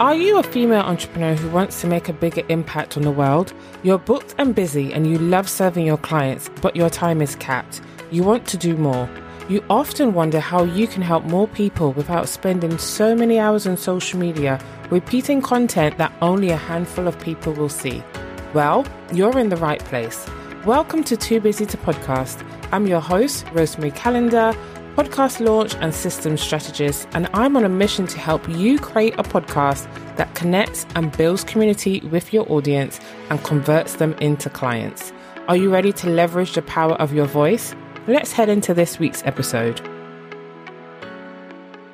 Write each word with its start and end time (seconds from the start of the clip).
Are 0.00 0.14
you 0.14 0.38
a 0.38 0.44
female 0.44 0.82
entrepreneur 0.82 1.34
who 1.34 1.50
wants 1.50 1.80
to 1.80 1.88
make 1.88 2.08
a 2.08 2.12
bigger 2.12 2.44
impact 2.48 2.96
on 2.96 3.02
the 3.02 3.10
world? 3.10 3.52
You're 3.82 3.98
booked 3.98 4.32
and 4.38 4.54
busy 4.54 4.92
and 4.92 5.10
you 5.10 5.18
love 5.18 5.48
serving 5.48 5.84
your 5.84 5.96
clients, 5.96 6.48
but 6.62 6.76
your 6.76 6.88
time 6.88 7.20
is 7.20 7.34
capped. 7.34 7.80
You 8.12 8.22
want 8.22 8.46
to 8.46 8.56
do 8.56 8.76
more. 8.76 9.10
You 9.48 9.64
often 9.68 10.14
wonder 10.14 10.38
how 10.38 10.62
you 10.62 10.86
can 10.86 11.02
help 11.02 11.24
more 11.24 11.48
people 11.48 11.92
without 11.94 12.28
spending 12.28 12.78
so 12.78 13.16
many 13.16 13.40
hours 13.40 13.66
on 13.66 13.76
social 13.76 14.20
media 14.20 14.64
repeating 14.88 15.42
content 15.42 15.98
that 15.98 16.12
only 16.22 16.50
a 16.50 16.56
handful 16.56 17.08
of 17.08 17.18
people 17.18 17.52
will 17.54 17.68
see. 17.68 18.00
Well, 18.54 18.86
you're 19.12 19.36
in 19.36 19.48
the 19.48 19.56
right 19.56 19.80
place. 19.80 20.28
Welcome 20.64 21.02
to 21.04 21.16
Too 21.16 21.40
Busy 21.40 21.66
to 21.66 21.76
Podcast. 21.76 22.46
I'm 22.70 22.86
your 22.86 23.00
host, 23.00 23.46
Rosemary 23.52 23.90
Calendar 23.90 24.54
podcast 24.98 25.38
launch 25.38 25.76
and 25.76 25.94
systems 25.94 26.40
strategist, 26.40 27.06
and 27.12 27.28
I'm 27.32 27.56
on 27.56 27.64
a 27.64 27.68
mission 27.68 28.08
to 28.08 28.18
help 28.18 28.48
you 28.48 28.80
create 28.80 29.14
a 29.16 29.22
podcast 29.22 29.86
that 30.16 30.34
connects 30.34 30.86
and 30.96 31.16
builds 31.16 31.44
community 31.44 32.00
with 32.00 32.32
your 32.32 32.50
audience 32.50 32.98
and 33.30 33.40
converts 33.44 33.94
them 33.94 34.14
into 34.14 34.50
clients. 34.50 35.12
Are 35.46 35.54
you 35.54 35.70
ready 35.70 35.92
to 35.92 36.10
leverage 36.10 36.54
the 36.54 36.62
power 36.62 36.94
of 36.94 37.14
your 37.14 37.26
voice? 37.26 37.76
Let's 38.08 38.32
head 38.32 38.48
into 38.48 38.74
this 38.74 38.98
week's 38.98 39.22
episode. 39.24 39.80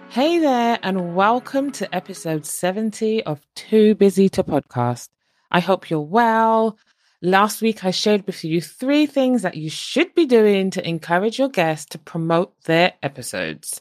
Hey 0.08 0.38
there, 0.38 0.78
and 0.82 1.14
welcome 1.14 1.72
to 1.72 1.94
episode 1.94 2.46
70 2.46 3.22
of 3.24 3.46
Too 3.54 3.94
Busy 3.96 4.30
to 4.30 4.42
Podcast. 4.42 5.10
I 5.50 5.60
hope 5.60 5.90
you're 5.90 6.00
well. 6.00 6.78
Last 7.24 7.62
week, 7.62 7.86
I 7.86 7.90
shared 7.90 8.26
with 8.26 8.44
you 8.44 8.60
three 8.60 9.06
things 9.06 9.40
that 9.40 9.56
you 9.56 9.70
should 9.70 10.14
be 10.14 10.26
doing 10.26 10.68
to 10.72 10.86
encourage 10.86 11.38
your 11.38 11.48
guests 11.48 11.86
to 11.86 11.98
promote 11.98 12.52
their 12.64 12.92
episodes. 13.02 13.80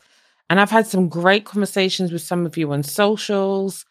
And 0.49 0.61
I've 0.61 0.71
had 0.71 0.87
some 0.87 1.09
great 1.09 1.43
conversations 1.43 2.13
with 2.13 2.21
some 2.21 2.45
of 2.45 2.55
you 2.55 2.71
on 2.71 2.83
socials. 2.83 3.83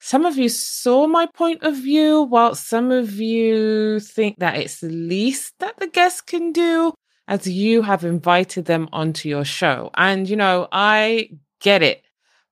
Some 0.00 0.26
of 0.26 0.36
you 0.36 0.48
saw 0.48 1.06
my 1.06 1.26
point 1.26 1.62
of 1.62 1.76
view, 1.76 2.22
while 2.22 2.56
some 2.56 2.90
of 2.90 3.20
you 3.20 4.00
think 4.00 4.40
that 4.40 4.56
it's 4.56 4.80
the 4.80 4.88
least 4.88 5.54
that 5.60 5.76
the 5.76 5.86
guests 5.86 6.20
can 6.20 6.50
do 6.50 6.92
as 7.28 7.46
you 7.46 7.82
have 7.82 8.04
invited 8.04 8.64
them 8.64 8.88
onto 8.92 9.28
your 9.28 9.44
show. 9.44 9.88
And, 9.94 10.28
you 10.28 10.34
know, 10.34 10.66
I 10.72 11.30
get 11.60 11.84
it, 11.84 12.02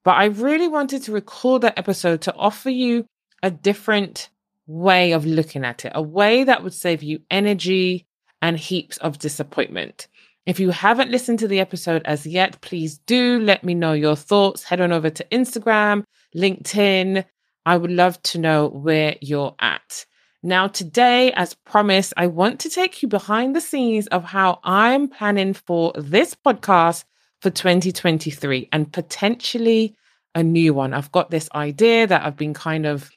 but 0.04 0.12
I 0.12 0.26
really 0.26 0.68
wanted 0.68 1.02
to 1.02 1.12
record 1.12 1.62
that 1.62 1.76
episode 1.76 2.20
to 2.22 2.34
offer 2.36 2.70
you 2.70 3.06
a 3.42 3.50
different 3.50 4.30
way 4.66 5.12
of 5.12 5.26
looking 5.26 5.64
at 5.64 5.84
it, 5.84 5.92
a 5.94 6.02
way 6.02 6.44
that 6.44 6.62
would 6.62 6.74
save 6.74 7.02
you 7.02 7.20
energy 7.30 8.06
and 8.40 8.58
heaps 8.58 8.96
of 8.98 9.18
disappointment. 9.18 10.08
If 10.46 10.60
you 10.60 10.70
haven't 10.70 11.10
listened 11.10 11.38
to 11.38 11.48
the 11.48 11.60
episode 11.60 12.02
as 12.04 12.26
yet, 12.26 12.60
please 12.60 12.98
do 12.98 13.40
let 13.40 13.64
me 13.64 13.74
know 13.74 13.94
your 13.94 14.16
thoughts. 14.16 14.64
Head 14.64 14.80
on 14.80 14.92
over 14.92 15.08
to 15.08 15.26
Instagram, 15.32 16.04
LinkedIn. 16.36 17.24
I 17.64 17.76
would 17.76 17.90
love 17.90 18.20
to 18.24 18.38
know 18.38 18.68
where 18.68 19.16
you're 19.22 19.54
at. 19.58 20.04
Now, 20.42 20.66
today, 20.68 21.32
as 21.32 21.54
promised, 21.54 22.12
I 22.18 22.26
want 22.26 22.60
to 22.60 22.68
take 22.68 23.02
you 23.02 23.08
behind 23.08 23.56
the 23.56 23.62
scenes 23.62 24.06
of 24.08 24.24
how 24.24 24.60
I'm 24.62 25.08
planning 25.08 25.54
for 25.54 25.94
this 25.96 26.34
podcast 26.34 27.04
for 27.40 27.48
2023 27.48 28.68
and 28.70 28.92
potentially 28.92 29.96
a 30.34 30.42
new 30.42 30.74
one. 30.74 30.92
I've 30.92 31.12
got 31.12 31.30
this 31.30 31.48
idea 31.54 32.06
that 32.06 32.26
I've 32.26 32.36
been 32.36 32.52
kind 32.52 32.84
of 32.84 33.10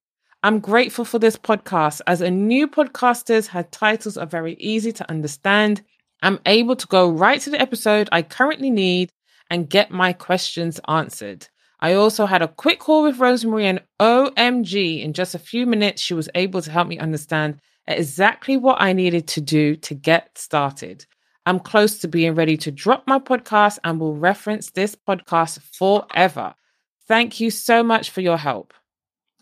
I'm 0.43 0.59
grateful 0.59 1.03
for 1.03 1.17
this 1.19 1.35
podcast. 1.35 1.99
As 2.07 2.21
a 2.21 2.31
new 2.31 2.67
podcasters, 2.67 3.47
her 3.47 3.63
titles 3.63 4.17
are 4.17 4.25
very 4.25 4.53
easy 4.55 4.93
to 4.93 5.09
understand. 5.09 5.83
I'm 6.21 6.39
able 6.45 6.77
to 6.77 6.87
go 6.87 7.09
right 7.09 7.41
to 7.41 7.49
the 7.49 7.59
episode 7.59 8.07
I 8.11 8.21
currently 8.21 8.69
need 8.69 9.11
and 9.49 9.69
get 9.69 9.91
my 9.91 10.13
questions 10.13 10.79
answered. 10.87 11.47
I 11.79 11.93
also 11.93 12.25
had 12.25 12.41
a 12.41 12.47
quick 12.47 12.79
call 12.79 13.03
with 13.03 13.19
Rosemary 13.19 13.67
and 13.67 13.81
OMG, 13.99 15.03
in 15.03 15.13
just 15.13 15.35
a 15.35 15.39
few 15.39 15.67
minutes, 15.67 16.01
she 16.01 16.13
was 16.13 16.29
able 16.33 16.61
to 16.61 16.71
help 16.71 16.87
me 16.87 16.97
understand 16.97 17.59
exactly 17.87 18.57
what 18.57 18.81
I 18.81 18.93
needed 18.93 19.27
to 19.29 19.41
do 19.41 19.75
to 19.75 19.93
get 19.93 20.37
started. 20.37 21.05
I'm 21.47 21.59
close 21.61 21.99
to 21.99 22.09
being 22.09 22.35
ready 22.35 22.57
to 22.57 22.71
drop 22.71 23.07
my 23.07 23.19
podcast 23.19 23.79
and 23.85 24.01
will 24.01 24.17
reference 24.17 24.71
this 24.71 24.95
podcast 24.95 25.61
forever. 25.61 26.53
Thank 27.07 27.39
you 27.39 27.51
so 27.51 27.83
much 27.83 28.09
for 28.09 28.19
your 28.19 28.35
help. 28.35 28.73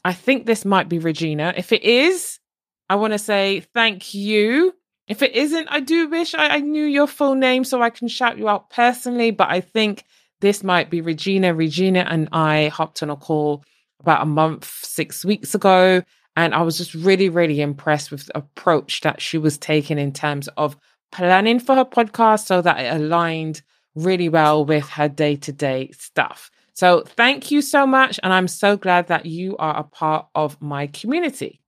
I 0.04 0.14
think 0.14 0.46
this 0.46 0.66
might 0.66 0.88
be 0.88 1.00
Regina. 1.00 1.56
If 1.58 1.72
it 1.72 1.84
is, 1.84 2.40
I 2.88 2.98
want 2.98 3.14
to 3.14 3.18
say 3.18 3.62
thank 3.74 4.14
you. 4.14 4.76
If 5.08 5.24
it 5.24 5.36
isn't, 5.36 5.68
I 5.72 5.80
do 5.80 6.08
wish 6.08 6.36
I, 6.36 6.50
I, 6.50 6.60
knew 6.60 6.86
your 6.86 7.08
full 7.08 7.34
name 7.34 7.64
so 7.64 7.82
I 7.82 7.90
can 7.90 8.08
shout 8.08 8.38
you 8.38 8.48
out 8.50 8.70
personally, 8.70 9.32
but 9.32 9.50
I 9.50 9.62
think 9.62 10.04
this 10.42 10.64
might 10.64 10.92
be 10.92 11.02
Regina. 11.02 11.56
Regina 11.56 12.06
and 12.08 12.30
I 12.32 12.68
hopped 12.68 13.02
on 13.02 13.10
a 13.10 13.16
call 13.16 13.64
about 14.00 14.22
a 14.22 14.28
month, 14.28 14.72
six 14.84 15.26
weeks 15.26 15.56
ago, 15.56 16.04
and 16.36 16.54
I 16.54 16.62
was 16.62 16.78
just 16.78 16.94
really, 16.94 17.30
really 17.30 17.62
impressed 17.62 18.12
with 18.12 18.28
the 18.28 18.38
approach 18.38 19.02
that 19.02 19.24
she 19.24 19.40
was 19.40 19.58
taking 19.58 19.98
in 19.98 20.14
terms 20.14 20.48
of 20.50 20.78
planning 21.16 21.60
for 21.60 21.76
her 21.76 21.86
podcast 21.86 22.46
so 22.46 22.62
that 22.62 22.80
it 22.80 22.94
aligned 22.94 23.62
really 23.96 24.28
well 24.28 24.66
with 24.66 24.90
her 24.90 25.08
day 25.08 25.38
to 25.38 25.54
day 25.54 25.92
stuff. 25.92 26.52
So, 26.74 27.04
thank 27.06 27.52
you 27.52 27.62
so 27.62 27.88
much. 27.88 28.20
And 28.22 28.34
I'm 28.34 28.50
so 28.50 28.76
glad 28.76 29.08
that 29.08 29.26
you 29.26 29.56
are 29.58 29.78
a 29.78 29.84
part 29.84 30.28
of 30.36 30.62
my 30.62 30.88
community. 30.88 31.62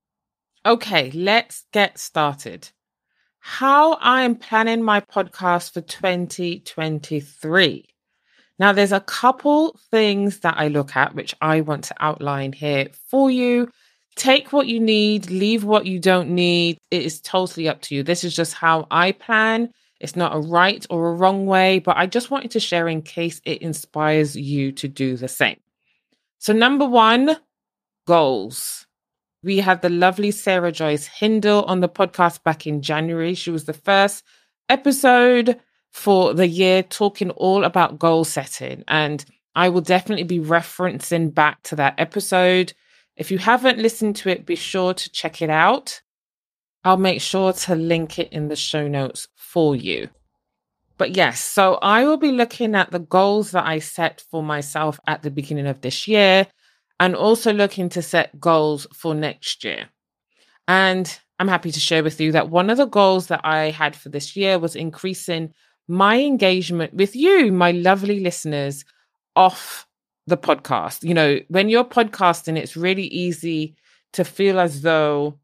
Okay, 0.66 1.12
let's 1.12 1.63
get 1.72 1.97
started. 1.97 2.69
How 3.40 3.97
I'm 4.02 4.35
planning 4.35 4.84
my 4.84 5.00
podcast 5.00 5.72
for 5.72 5.79
2023. 5.79 7.85
Now, 8.59 8.74
there's 8.74 8.91
a 8.91 9.00
couple 9.00 9.79
things 9.91 10.40
that 10.40 10.56
I 10.58 10.68
look 10.68 10.97
at, 10.97 11.16
which 11.16 11.34
I 11.40 11.62
want 11.62 11.85
to 11.85 11.96
outline 12.00 12.52
here 12.52 12.90
for 13.09 13.31
you 13.31 13.72
take 14.17 14.51
what 14.51 14.67
you 14.67 14.79
need, 14.79 15.29
leave 15.29 15.63
what 15.63 15.85
you 15.85 16.00
don't 16.00 16.29
need. 16.29 16.78
It 16.91 17.03
is 17.03 17.22
totally 17.22 17.69
up 17.69 17.81
to 17.83 17.95
you. 17.95 18.03
This 18.03 18.23
is 18.23 18.35
just 18.35 18.53
how 18.53 18.88
I 18.91 19.13
plan. 19.13 19.69
It's 20.00 20.16
not 20.16 20.35
a 20.35 20.39
right 20.39 20.85
or 20.89 21.09
a 21.09 21.13
wrong 21.13 21.45
way, 21.45 21.79
but 21.79 21.97
I 21.97 22.05
just 22.05 22.29
wanted 22.29 22.51
to 22.51 22.59
share 22.59 22.88
in 22.88 23.01
case 23.01 23.41
it 23.45 23.61
inspires 23.61 24.35
you 24.35 24.72
to 24.73 24.88
do 24.88 25.16
the 25.16 25.28
same. 25.28 25.59
So, 26.39 26.53
number 26.53 26.88
one, 26.88 27.38
goals. 28.05 28.85
We 29.44 29.57
had 29.57 29.81
the 29.81 29.89
lovely 29.89 30.31
Sarah 30.31 30.72
Joyce 30.72 31.07
Hindle 31.07 31.63
on 31.63 31.79
the 31.79 31.89
podcast 31.89 32.44
back 32.44 32.67
in 32.67 32.81
January. 32.81 33.34
She 33.34 33.51
was 33.51 33.66
the 33.66 33.73
first 33.73 34.23
episode 34.69 35.59
for 35.91 36.34
the 36.34 36.47
year 36.47 36.84
talking 36.84 37.29
all 37.31 37.63
about 37.63 37.99
goal 37.99 38.23
setting. 38.23 38.84
And 38.88 39.23
I 39.55 39.69
will 39.69 39.81
definitely 39.81 40.25
be 40.25 40.39
referencing 40.39 41.34
back 41.34 41.63
to 41.63 41.75
that 41.78 41.95
episode. 41.97 42.73
If 43.17 43.31
you 43.31 43.39
haven't 43.39 43.79
listened 43.79 44.16
to 44.17 44.29
it, 44.29 44.45
be 44.45 44.55
sure 44.55 44.94
to 44.94 45.11
check 45.11 45.41
it 45.41 45.50
out. 45.50 46.01
I'll 46.83 46.97
make 46.97 47.19
sure 47.19 47.51
to 47.51 47.75
link 47.75 48.19
it 48.19 48.31
in 48.31 48.47
the 48.47 48.55
show 48.55 48.88
notes 48.88 49.28
for 49.35 49.75
you. 49.75 50.09
But 50.97 51.16
yes, 51.16 51.39
so 51.39 51.75
I 51.81 52.05
will 52.05 52.17
be 52.17 52.31
looking 52.31 52.75
at 52.75 52.91
the 52.91 53.00
goals 53.00 53.52
that 53.52 53.66
I 53.66 53.79
set 53.79 54.23
for 54.31 54.41
myself 54.41 54.99
at 55.08 55.23
the 55.23 55.31
beginning 55.31 55.67
of 55.67 55.81
this 55.81 56.08
year 56.08 56.47
and 56.99 57.16
also 57.16 57.52
looking 57.53 57.90
to 57.90 58.02
set 58.02 58.40
goals 58.40 58.87
for 58.93 59.14
next 59.14 59.63
year. 59.63 59.90
And 60.67 61.20
I'm 61.40 61.47
happy 61.47 61.72
to 61.72 61.79
share 61.79 62.03
with 62.03 62.20
you 62.20 62.31
that 62.34 62.49
one 62.49 62.70
of 62.70 62.78
the 62.78 62.85
goals 62.85 63.28
that 63.28 63.41
I 63.43 63.72
had 63.72 63.96
for 63.96 64.09
this 64.09 64.35
year 64.35 64.58
was 64.58 64.75
increasing 64.75 65.53
my 65.87 66.20
engagement 66.20 66.93
with 66.93 67.16
you, 67.16 67.52
my 67.52 67.72
lovely 67.72 68.20
listeners, 68.20 68.84
off 69.35 69.86
the 70.28 70.38
podcast. 70.38 71.03
You 71.03 71.14
know, 71.14 71.40
when 71.47 71.70
you're 71.70 71.84
podcasting, 71.84 72.58
it's 72.58 72.78
really 72.78 73.08
easy 73.08 73.76
to 74.14 74.24
feel 74.24 74.59
as 74.59 74.82
though 74.82 75.40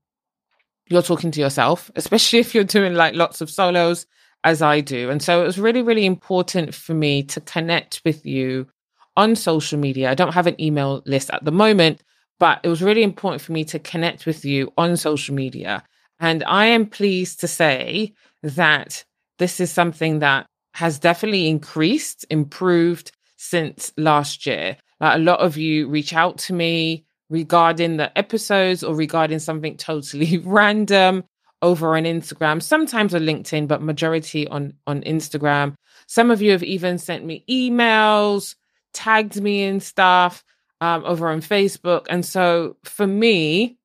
you're 0.89 1.01
talking 1.01 1.31
to 1.31 1.39
yourself, 1.39 1.89
especially 1.95 2.39
if 2.39 2.53
you're 2.53 2.63
doing 2.63 2.93
like 2.93 3.15
lots 3.15 3.41
of 3.41 3.49
solos 3.49 4.05
as 4.43 4.61
I 4.61 4.81
do. 4.81 5.09
And 5.09 5.21
so 5.21 5.41
it 5.41 5.45
was 5.45 5.57
really, 5.57 5.81
really 5.81 6.05
important 6.05 6.75
for 6.75 6.93
me 6.93 7.23
to 7.23 7.41
connect 7.41 8.01
with 8.05 8.25
you 8.25 8.67
on 9.15 9.35
social 9.35 9.79
media. 9.79 10.11
I 10.11 10.15
don't 10.15 10.33
have 10.33 10.47
an 10.47 10.59
email 10.59 11.01
list 11.05 11.29
at 11.31 11.45
the 11.45 11.51
moment, 11.51 12.03
but 12.39 12.59
it 12.63 12.67
was 12.67 12.81
really 12.81 13.03
important 13.03 13.41
for 13.41 13.53
me 13.53 13.63
to 13.65 13.79
connect 13.79 14.25
with 14.25 14.43
you 14.43 14.73
on 14.77 14.97
social 14.97 15.33
media. 15.33 15.83
And 16.19 16.43
I 16.45 16.65
am 16.65 16.87
pleased 16.87 17.39
to 17.39 17.47
say 17.47 18.13
that 18.41 19.05
this 19.39 19.59
is 19.59 19.71
something 19.71 20.19
that 20.19 20.45
has 20.73 20.99
definitely 20.99 21.47
increased, 21.47 22.25
improved, 22.29 23.11
since 23.43 23.91
last 23.97 24.45
year. 24.45 24.77
Like 25.01 25.17
a 25.17 25.19
lot 25.19 25.41
of 25.41 25.57
you 25.57 25.89
reach 25.89 26.13
out 26.13 26.37
to 26.39 26.53
me 26.53 27.05
regarding 27.29 27.97
the 27.97 28.17
episodes 28.17 28.83
or 28.83 28.95
regarding 28.95 29.39
something 29.39 29.75
totally 29.75 30.37
random 30.45 31.25
over 31.61 31.97
on 31.97 32.03
Instagram, 32.03 32.61
sometimes 32.61 33.13
on 33.13 33.21
LinkedIn, 33.21 33.67
but 33.67 33.81
majority 33.81 34.47
on 34.47 34.73
on 34.87 35.01
Instagram. 35.01 35.75
Some 36.07 36.31
of 36.31 36.41
you 36.41 36.51
have 36.51 36.63
even 36.63 36.97
sent 36.97 37.25
me 37.25 37.43
emails, 37.49 38.55
tagged 38.93 39.41
me 39.41 39.63
in 39.63 39.79
stuff 39.79 40.43
um, 40.79 41.03
over 41.05 41.27
on 41.27 41.41
Facebook, 41.41 42.05
and 42.09 42.25
so 42.25 42.77
for 42.83 43.07
me, 43.07 43.77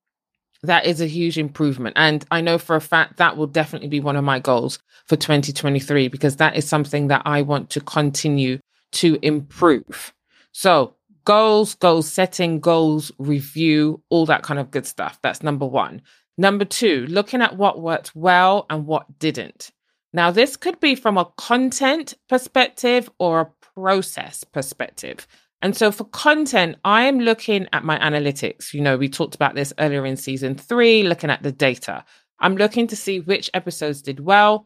that 0.63 0.87
is 0.87 1.01
a 1.01 1.07
huge 1.07 1.39
improvement. 1.39 1.95
And 1.99 2.25
I 2.31 2.41
know 2.41 2.59
for 2.59 2.77
a 2.77 2.81
fact 2.81 3.17
that 3.17 3.37
will 3.37 3.47
definitely 3.47 3.89
be 3.89 4.01
one 4.01 4.17
of 4.17 4.25
my 4.25 4.39
goals 4.39 4.79
for 5.07 5.17
2023 5.17 6.09
because 6.09 6.37
that 6.37 6.57
is 6.57 6.69
something 6.69 7.09
that 7.09 7.23
I 7.25 7.43
want 7.43 7.71
to 7.71 7.81
continue 7.81 8.59
to 8.93 9.19
improve. 9.23 10.15
So 10.53 10.95
goals, 11.25 11.75
goals 11.75 12.11
setting, 12.11 12.61
goals 12.61 13.13
review, 13.19 14.03
all 14.09 14.27
that 14.27 14.43
kind 14.43 14.59
of 14.59 14.71
good 14.71 14.87
stuff. 14.87 15.19
That's 15.23 15.43
number 15.43 15.67
one. 15.67 16.03
Number 16.37 16.65
two, 16.65 17.07
looking 17.07 17.43
at 17.43 17.57
what 17.57 17.81
worked 17.81 18.15
well 18.15 18.65
and 18.71 18.87
what 18.87 19.19
didn't. 19.19 19.73
Now, 20.13 20.31
this 20.31 20.57
could 20.57 20.81
be 20.81 20.95
from 20.95 21.19
a 21.19 21.27
content 21.37 22.15
perspective 22.29 23.11
or 23.19 23.41
a 23.41 23.51
process 23.75 24.45
perspective. 24.45 25.27
And 25.61 25.77
so 25.77 25.91
for 25.91 26.05
content, 26.05 26.77
I 26.85 27.05
am 27.05 27.19
looking 27.19 27.67
at 27.73 27.85
my 27.85 27.99
analytics. 27.99 28.73
You 28.73 28.81
know, 28.81 28.97
we 28.97 29.09
talked 29.09 29.35
about 29.35 29.55
this 29.55 29.73
earlier 29.79 30.07
in 30.07 30.17
season 30.17 30.55
three, 30.55 31.03
looking 31.03 31.31
at 31.31 31.43
the 31.43 31.53
data. 31.53 32.05
I'm 32.41 32.57
looking 32.57 32.87
to 32.87 32.97
see 32.97 33.21
which 33.21 33.51
episodes 33.53 34.01
did 34.01 34.21
well 34.21 34.65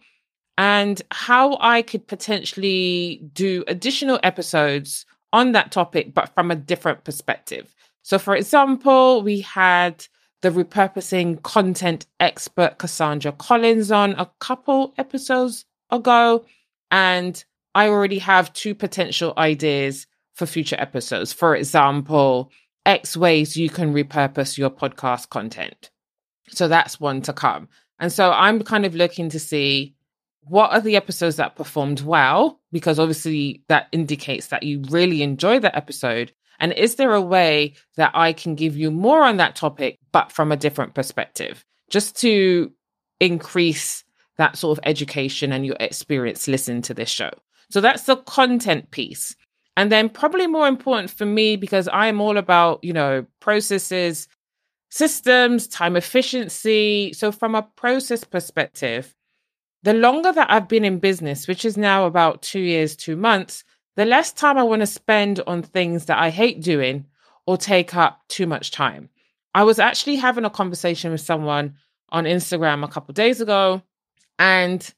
and 0.58 1.00
how 1.10 1.56
I 1.60 1.82
could 1.82 2.06
potentially 2.06 3.22
do 3.32 3.64
additional 3.66 4.20
episodes 4.22 5.06
on 5.32 5.52
that 5.52 5.72
topic, 5.72 6.14
but 6.14 6.28
from 6.34 6.50
a 6.50 6.56
different 6.56 7.04
perspective. 7.04 7.75
So, 8.02 8.19
for 8.19 8.37
example, 8.37 9.22
we 9.22 9.40
had 9.40 10.06
the 10.43 10.50
repurposing 10.50 11.43
content 11.43 12.06
expert 12.20 12.78
Cassandra 12.78 13.32
Collins 13.32 13.90
on 13.90 14.12
a 14.12 14.31
couple 14.40 14.93
episodes 14.99 15.64
ago. 15.90 16.44
And 16.90 17.43
I 17.75 17.88
already 17.88 18.19
have 18.19 18.52
two 18.52 18.75
potential 18.75 19.32
ideas 19.38 20.06
for 20.34 20.46
future 20.46 20.76
episodes. 20.78 21.32
For 21.32 21.56
example, 21.56 22.50
X 22.84 23.16
ways 23.16 23.56
you 23.56 23.70
can 23.70 23.94
repurpose 23.94 24.58
your 24.58 24.70
podcast 24.70 25.28
content. 25.31 25.90
So 26.49 26.69
that's 26.69 27.00
one 27.00 27.22
to 27.22 27.32
come. 27.32 27.69
And 28.00 28.12
so 28.12 28.32
I'm 28.32 28.62
kind 28.62 28.84
of 28.84 28.96
looking 28.96 29.28
to 29.31 29.38
see 29.38 29.94
what 30.44 30.72
are 30.72 30.80
the 30.80 30.96
episodes 30.96 31.36
that 31.36 31.56
performed 31.56 32.00
well, 32.00 32.60
because 32.72 32.98
obviously 32.98 33.62
that 33.68 33.88
indicates 33.92 34.48
that 34.48 34.62
you 34.62 34.82
really 34.90 35.22
enjoy 35.22 35.58
the 35.58 35.74
episode. 35.76 36.32
And 36.58 36.72
is 36.72 36.96
there 36.96 37.14
a 37.14 37.20
way 37.20 37.74
that 37.96 38.12
I 38.14 38.32
can 38.32 38.54
give 38.54 38.76
you 38.76 38.90
more 38.90 39.24
on 39.24 39.36
that 39.38 39.56
topic, 39.56 39.98
but 40.12 40.32
from 40.32 40.52
a 40.52 40.56
different 40.56 40.94
perspective, 40.94 41.64
just 41.90 42.16
to 42.20 42.72
increase 43.20 44.04
that 44.36 44.56
sort 44.56 44.78
of 44.78 44.84
education 44.84 45.52
and 45.52 45.64
your 45.64 45.76
experience 45.80 46.48
listening 46.48 46.82
to 46.82 46.94
this 46.94 47.08
show? 47.08 47.30
So 47.70 47.80
that's 47.80 48.04
the 48.04 48.16
content 48.16 48.90
piece. 48.90 49.34
And 49.76 49.90
then, 49.90 50.10
probably 50.10 50.46
more 50.46 50.68
important 50.68 51.10
for 51.10 51.24
me, 51.24 51.56
because 51.56 51.88
I 51.88 52.08
am 52.08 52.20
all 52.20 52.36
about, 52.36 52.84
you 52.84 52.92
know, 52.92 53.24
processes, 53.40 54.28
systems, 54.90 55.66
time 55.66 55.96
efficiency. 55.96 57.14
So, 57.14 57.32
from 57.32 57.54
a 57.54 57.62
process 57.62 58.22
perspective, 58.22 59.14
the 59.82 59.94
longer 59.94 60.32
that 60.32 60.50
I've 60.50 60.69
been 60.69 60.84
in 60.84 60.99
business, 60.99 61.49
which 61.49 61.64
is 61.64 61.76
now 61.76 62.06
about 62.06 62.43
two 62.43 62.61
years, 62.61 62.96
two 62.96 63.17
months, 63.17 63.64
the 63.96 64.05
less 64.05 64.32
time 64.32 64.56
I 64.56 64.62
want 64.62 64.81
to 64.81 64.87
spend 64.87 65.40
on 65.46 65.62
things 65.62 66.06
that 66.06 66.19
I 66.19 66.31
hate 66.31 66.62
doing 66.62 67.06
or 67.46 67.56
take 67.56 67.94
up 67.94 68.20
too 68.29 68.46
much 68.46 68.70
time. 68.70 69.08
I 69.55 69.64
was 69.64 69.79
actually 69.79 70.17
having 70.17 70.44
a 70.44 70.50
conversation 70.50 71.11
with 71.11 71.20
someone 71.20 71.75
on 72.11 72.25
Instagram 72.25 72.84
a 72.84 72.88
couple 72.88 73.12
days 73.12 73.40
ago, 73.40 73.82
and 74.38 74.93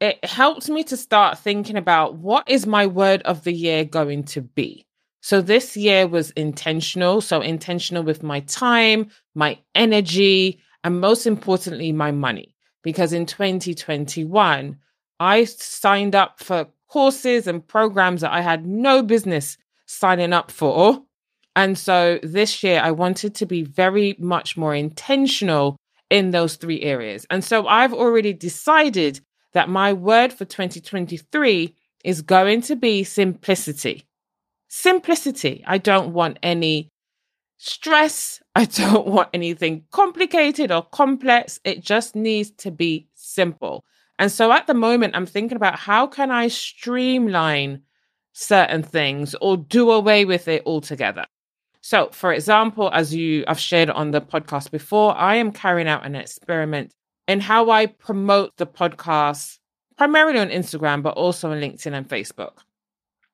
it 0.00 0.24
helped 0.24 0.68
me 0.68 0.82
to 0.84 0.96
start 0.96 1.38
thinking 1.38 1.76
about 1.76 2.16
what 2.16 2.48
is 2.48 2.66
my 2.66 2.86
word 2.86 3.22
of 3.22 3.44
the 3.44 3.52
year 3.52 3.84
going 3.84 4.24
to 4.24 4.40
be. 4.40 4.86
So 5.20 5.42
this 5.42 5.76
year 5.76 6.06
was 6.06 6.30
intentional. 6.30 7.20
So 7.20 7.40
intentional 7.40 8.02
with 8.02 8.22
my 8.22 8.40
time, 8.40 9.10
my 9.34 9.58
energy, 9.74 10.60
and 10.82 11.00
most 11.00 11.26
importantly, 11.26 11.92
my 11.92 12.10
money. 12.10 12.49
Because 12.82 13.12
in 13.12 13.26
2021, 13.26 14.78
I 15.18 15.44
signed 15.44 16.14
up 16.14 16.40
for 16.40 16.68
courses 16.88 17.46
and 17.46 17.66
programs 17.66 18.22
that 18.22 18.32
I 18.32 18.40
had 18.40 18.66
no 18.66 19.02
business 19.02 19.56
signing 19.86 20.32
up 20.32 20.50
for. 20.50 21.02
And 21.56 21.78
so 21.78 22.18
this 22.22 22.62
year, 22.62 22.80
I 22.82 22.90
wanted 22.92 23.34
to 23.36 23.46
be 23.46 23.62
very 23.62 24.16
much 24.18 24.56
more 24.56 24.74
intentional 24.74 25.76
in 26.08 26.30
those 26.30 26.56
three 26.56 26.82
areas. 26.82 27.26
And 27.30 27.44
so 27.44 27.66
I've 27.66 27.92
already 27.92 28.32
decided 28.32 29.20
that 29.52 29.68
my 29.68 29.92
word 29.92 30.32
for 30.32 30.44
2023 30.44 31.74
is 32.04 32.22
going 32.22 32.62
to 32.62 32.76
be 32.76 33.04
simplicity. 33.04 34.06
Simplicity. 34.68 35.64
I 35.66 35.78
don't 35.78 36.12
want 36.12 36.38
any 36.42 36.88
stress. 37.62 38.42
I 38.56 38.64
don't 38.64 39.06
want 39.06 39.28
anything 39.34 39.84
complicated 39.90 40.72
or 40.72 40.82
complex. 40.82 41.60
It 41.62 41.82
just 41.82 42.16
needs 42.16 42.50
to 42.52 42.70
be 42.70 43.06
simple. 43.14 43.84
And 44.18 44.32
so 44.32 44.50
at 44.50 44.66
the 44.66 44.74
moment, 44.74 45.14
I'm 45.14 45.26
thinking 45.26 45.56
about 45.56 45.78
how 45.78 46.06
can 46.06 46.30
I 46.30 46.48
streamline 46.48 47.82
certain 48.32 48.82
things 48.82 49.34
or 49.42 49.58
do 49.58 49.90
away 49.90 50.24
with 50.24 50.48
it 50.48 50.62
altogether. 50.64 51.26
So, 51.82 52.08
for 52.12 52.32
example, 52.32 52.90
as 52.92 53.14
you 53.14 53.44
I've 53.46 53.60
shared 53.60 53.90
on 53.90 54.10
the 54.10 54.20
podcast 54.20 54.70
before, 54.70 55.14
I 55.16 55.36
am 55.36 55.52
carrying 55.52 55.88
out 55.88 56.06
an 56.06 56.14
experiment 56.14 56.94
in 57.28 57.40
how 57.40 57.70
I 57.70 57.86
promote 57.86 58.56
the 58.56 58.66
podcast 58.66 59.58
primarily 59.98 60.38
on 60.38 60.48
Instagram, 60.48 61.02
but 61.02 61.14
also 61.14 61.50
on 61.50 61.60
LinkedIn 61.60 61.92
and 61.92 62.08
Facebook. 62.08 62.58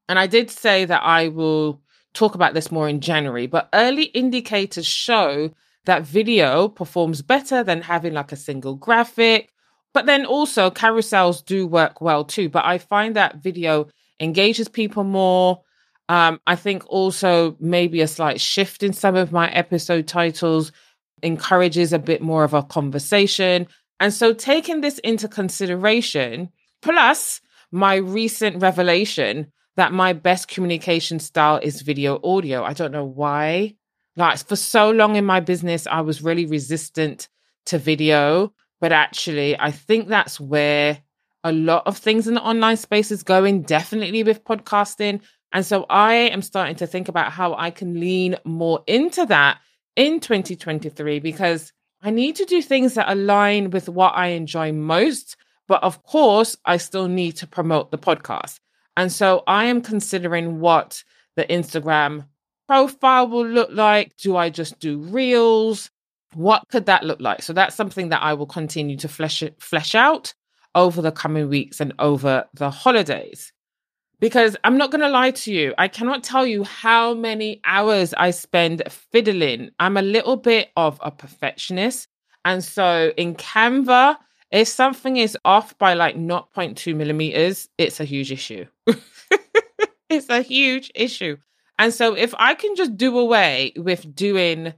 And 0.08 0.18
I 0.18 0.26
did 0.26 0.50
say 0.50 0.84
that 0.84 1.02
I 1.02 1.28
will 1.28 1.80
talk 2.16 2.34
about 2.34 2.54
this 2.54 2.72
more 2.72 2.88
in 2.88 3.00
January, 3.00 3.46
but 3.46 3.68
early 3.74 4.04
indicators 4.04 4.86
show 4.86 5.50
that 5.84 6.02
video 6.02 6.68
performs 6.68 7.22
better 7.22 7.62
than 7.62 7.82
having 7.82 8.14
like 8.14 8.32
a 8.32 8.36
single 8.36 8.74
graphic 8.74 9.52
but 9.96 10.04
then 10.04 10.26
also 10.26 10.68
carousels 10.70 11.42
do 11.42 11.66
work 11.66 12.02
well 12.02 12.22
too. 12.22 12.50
But 12.50 12.66
I 12.66 12.76
find 12.76 13.16
that 13.16 13.36
video 13.36 13.88
engages 14.20 14.68
people 14.68 15.04
more. 15.04 15.62
Um, 16.10 16.38
I 16.46 16.54
think 16.54 16.84
also 16.88 17.56
maybe 17.60 18.02
a 18.02 18.06
slight 18.06 18.38
shift 18.38 18.82
in 18.82 18.92
some 18.92 19.16
of 19.16 19.32
my 19.32 19.50
episode 19.52 20.06
titles 20.06 20.70
encourages 21.22 21.94
a 21.94 21.98
bit 21.98 22.20
more 22.20 22.44
of 22.44 22.52
a 22.52 22.62
conversation. 22.62 23.68
And 23.98 24.12
so 24.12 24.34
taking 24.34 24.82
this 24.82 24.98
into 24.98 25.28
consideration, 25.28 26.50
plus 26.82 27.40
my 27.72 27.94
recent 27.94 28.60
revelation 28.60 29.50
that 29.76 29.92
my 29.92 30.12
best 30.12 30.48
communication 30.48 31.18
style 31.18 31.60
is 31.62 31.82
video 31.82 32.20
audio. 32.24 32.64
I 32.64 32.72
don't 32.72 32.92
know 32.92 33.04
why. 33.04 33.76
Like 34.16 34.38
for 34.38 34.56
so 34.56 34.90
long 34.90 35.16
in 35.16 35.24
my 35.24 35.40
business, 35.40 35.86
I 35.86 36.00
was 36.00 36.22
really 36.22 36.46
resistant 36.46 37.28
to 37.66 37.78
video. 37.78 38.52
But 38.80 38.92
actually, 38.92 39.58
I 39.58 39.70
think 39.70 40.08
that's 40.08 40.40
where 40.40 40.98
a 41.44 41.52
lot 41.52 41.86
of 41.86 41.96
things 41.96 42.26
in 42.26 42.34
the 42.34 42.42
online 42.42 42.76
space 42.76 43.10
is 43.10 43.22
going, 43.22 43.62
definitely 43.62 44.22
with 44.22 44.44
podcasting. 44.44 45.20
And 45.52 45.64
so 45.64 45.86
I 45.88 46.14
am 46.14 46.42
starting 46.42 46.76
to 46.76 46.86
think 46.86 47.08
about 47.08 47.32
how 47.32 47.54
I 47.54 47.70
can 47.70 48.00
lean 48.00 48.36
more 48.44 48.82
into 48.86 49.26
that 49.26 49.58
in 49.94 50.20
2023 50.20 51.20
because 51.20 51.72
I 52.02 52.10
need 52.10 52.36
to 52.36 52.44
do 52.44 52.60
things 52.60 52.94
that 52.94 53.10
align 53.10 53.70
with 53.70 53.88
what 53.88 54.14
I 54.14 54.28
enjoy 54.28 54.72
most. 54.72 55.36
But 55.68 55.82
of 55.82 56.02
course, 56.02 56.56
I 56.64 56.76
still 56.76 57.08
need 57.08 57.36
to 57.36 57.46
promote 57.46 57.90
the 57.90 57.98
podcast. 57.98 58.58
And 58.96 59.12
so 59.12 59.42
I 59.46 59.66
am 59.66 59.80
considering 59.82 60.60
what 60.60 61.04
the 61.36 61.44
Instagram 61.44 62.26
profile 62.66 63.28
will 63.28 63.46
look 63.46 63.70
like. 63.72 64.16
Do 64.16 64.36
I 64.36 64.50
just 64.50 64.78
do 64.80 64.98
reels? 64.98 65.90
What 66.34 66.62
could 66.70 66.86
that 66.86 67.04
look 67.04 67.20
like? 67.20 67.42
So 67.42 67.52
that's 67.52 67.76
something 67.76 68.08
that 68.08 68.22
I 68.22 68.34
will 68.34 68.46
continue 68.46 68.96
to 68.98 69.08
flesh 69.08 69.42
flesh 69.58 69.94
out 69.94 70.34
over 70.74 71.00
the 71.00 71.12
coming 71.12 71.48
weeks 71.48 71.80
and 71.80 71.92
over 71.98 72.46
the 72.54 72.70
holidays. 72.70 73.52
Because 74.18 74.56
I'm 74.64 74.78
not 74.78 74.90
going 74.90 75.02
to 75.02 75.10
lie 75.10 75.32
to 75.32 75.52
you, 75.52 75.74
I 75.76 75.88
cannot 75.88 76.24
tell 76.24 76.46
you 76.46 76.64
how 76.64 77.12
many 77.12 77.60
hours 77.64 78.14
I 78.14 78.30
spend 78.30 78.82
fiddling. 78.88 79.70
I'm 79.78 79.98
a 79.98 80.02
little 80.02 80.36
bit 80.36 80.70
of 80.74 80.98
a 81.02 81.10
perfectionist. 81.10 82.08
And 82.44 82.64
so 82.64 83.12
in 83.18 83.34
Canva, 83.34 84.16
if 84.50 84.68
something 84.68 85.16
is 85.16 85.36
off 85.44 85.76
by 85.78 85.94
like 85.94 86.16
0.2 86.16 86.94
millimeters, 86.94 87.68
it's 87.78 88.00
a 88.00 88.04
huge 88.04 88.30
issue. 88.32 88.66
it's 90.08 90.28
a 90.28 90.42
huge 90.42 90.90
issue. 90.94 91.36
And 91.78 91.92
so 91.92 92.14
if 92.14 92.34
I 92.38 92.54
can 92.54 92.74
just 92.74 92.96
do 92.96 93.18
away 93.18 93.72
with 93.76 94.14
doing 94.14 94.72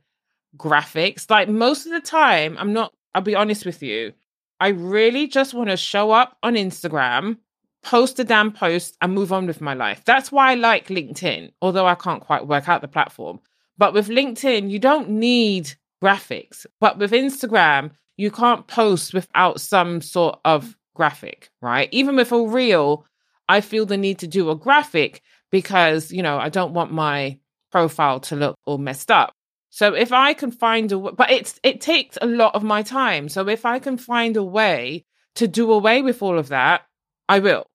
graphics. 0.57 1.31
Like 1.31 1.49
most 1.49 1.87
of 1.87 1.93
the 1.93 2.01
time, 2.01 2.57
I'm 2.59 2.73
not, 2.73 2.93
I'll 3.15 3.23
be 3.23 3.35
honest 3.35 3.67
with 3.67 3.83
you, 3.83 4.13
I 4.61 4.69
really 4.69 5.27
just 5.27 5.55
want 5.55 5.71
to 5.71 5.77
show 5.77 6.11
up 6.11 6.37
on 6.43 6.55
Instagram, 6.55 7.39
post 7.83 8.19
a 8.19 8.25
damn 8.25 8.53
post 8.53 8.97
and 9.01 9.15
move 9.15 9.33
on 9.33 9.47
with 9.47 9.61
my 9.61 9.75
life. 9.75 10.03
That's 10.05 10.33
why 10.33 10.53
I 10.53 10.55
like 10.55 10.89
LinkedIn, 10.89 11.53
although 11.63 11.87
I 11.87 11.95
can't 11.95 12.23
quite 12.23 12.47
work 12.47 12.69
out 12.69 12.81
the 12.81 12.89
platform. 12.89 13.41
But 13.77 13.95
with 13.95 14.09
LinkedIn, 14.09 14.71
you 14.71 14.79
don't 14.79 15.09
need 15.11 15.75
graphics. 16.03 16.67
But 16.81 16.99
with 16.99 17.13
Instagram, 17.13 17.93
you 18.19 18.31
can't 18.31 18.67
post 18.67 19.15
without 19.15 19.61
some 19.61 20.03
sort 20.03 20.41
of 20.45 20.77
graphic, 20.95 21.49
right? 21.63 21.89
Even 21.93 22.17
with 22.17 22.33
a 22.33 22.47
reel, 22.47 23.07
I 23.49 23.63
feel 23.63 23.87
the 23.87 23.97
need 23.97 24.19
to 24.19 24.27
do 24.27 24.51
a 24.51 24.57
graphic 24.57 25.23
because, 25.51 26.13
you 26.13 26.23
know, 26.23 26.37
I 26.37 26.51
don't 26.51 26.75
want 26.75 26.93
my 26.93 27.39
profile 27.71 28.21
to 28.21 28.37
look 28.37 28.57
all 28.67 28.77
messed 28.77 29.11
up. 29.11 29.33
So 29.71 29.95
if 29.95 30.13
I 30.13 30.35
can 30.35 30.51
find 30.51 30.91
a 30.91 30.99
but 30.99 31.31
it's 31.31 31.61
it 31.63 31.81
takes 31.81 32.19
a 32.21 32.27
lot 32.27 32.55
of 32.55 32.65
my 32.65 32.83
time. 32.83 33.29
So 33.29 33.49
if 33.49 33.65
I 33.65 33.79
can 33.79 33.97
find 33.97 34.37
a 34.37 34.43
way 34.43 35.05
to 35.37 35.47
do 35.47 35.71
away 35.71 36.03
with 36.03 36.21
all 36.21 36.39
of 36.39 36.49
that, 36.49 36.83
I 37.29 37.39
will 37.39 37.67